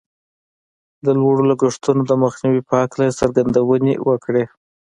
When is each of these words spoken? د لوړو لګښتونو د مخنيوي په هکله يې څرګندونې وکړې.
د 1.05 1.07
لوړو 1.19 1.43
لګښتونو 1.51 2.01
د 2.07 2.11
مخنيوي 2.23 2.61
په 2.69 2.73
هکله 2.81 3.03
يې 3.07 3.17
څرګندونې 3.19 3.93
وکړې. 4.09 4.43